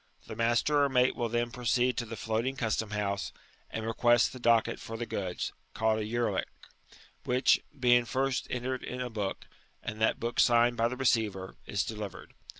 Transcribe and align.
The 0.25 0.35
master 0.35 0.81
or 0.83 0.89
mate 0.89 1.13
wiU 1.13 1.29
then 1.29 1.51
pro 1.51 1.63
ceed 1.63 1.95
to 1.97 2.07
the 2.07 2.15
floatmg 2.15 2.57
custom 2.57 2.89
house, 2.89 3.31
and 3.69 3.85
request 3.85 4.33
the 4.33 4.39
cocket 4.39 4.79
for 4.79 4.97
the 4.97 5.05
goods 5.05 5.53
(called 5.75 5.99
SLyerlick), 5.99 6.45
which, 7.23 7.61
being 7.79 8.05
first 8.05 8.47
entered 8.49 8.81
in 8.83 8.99
a 8.99 9.11
book, 9.11 9.45
and 9.83 10.01
that 10.01 10.19
book 10.19 10.39
signed 10.39 10.75
by 10.75 10.87
the 10.87 10.97
receiver, 10.97 11.55
is 11.67 11.83
delivered. 11.85 12.33